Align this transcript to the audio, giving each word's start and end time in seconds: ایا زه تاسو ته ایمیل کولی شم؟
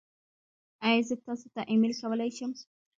ایا 0.87 1.01
زه 1.09 1.15
تاسو 1.27 1.45
ته 1.53 1.61
ایمیل 1.71 1.93
کولی 2.01 2.29
شم؟ 2.37 2.51